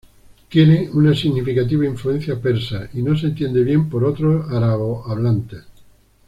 Tiene 0.49 0.89
una 0.93 1.13
significativa 1.13 1.85
influencia 1.85 2.41
persa 2.41 2.89
y 2.93 3.03
no 3.03 3.15
se 3.15 3.27
entiende 3.27 3.63
bien 3.63 3.87
por 3.87 4.03
otros 4.03 4.49
árabo-hablantes. 4.51 5.61